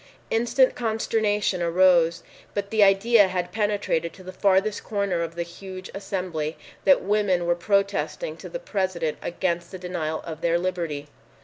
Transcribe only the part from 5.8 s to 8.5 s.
assembly that women were protesting to